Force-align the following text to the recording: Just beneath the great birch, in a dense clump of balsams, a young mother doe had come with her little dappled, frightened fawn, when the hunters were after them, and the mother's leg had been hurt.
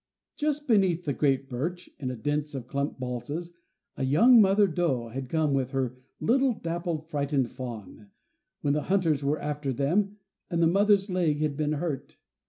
Just 0.35 0.67
beneath 0.67 1.05
the 1.05 1.13
great 1.13 1.47
birch, 1.47 1.87
in 1.99 2.09
a 2.09 2.15
dense 2.15 2.55
clump 2.67 2.93
of 2.93 2.99
balsams, 2.99 3.51
a 3.95 4.03
young 4.03 4.41
mother 4.41 4.65
doe 4.65 5.09
had 5.09 5.29
come 5.29 5.53
with 5.53 5.69
her 5.73 5.95
little 6.19 6.53
dappled, 6.55 7.05
frightened 7.07 7.51
fawn, 7.51 8.09
when 8.61 8.73
the 8.73 8.81
hunters 8.89 9.23
were 9.23 9.39
after 9.39 9.71
them, 9.71 10.17
and 10.49 10.59
the 10.59 10.65
mother's 10.65 11.07
leg 11.11 11.41
had 11.41 11.55
been 11.55 11.73
hurt. 11.73 12.17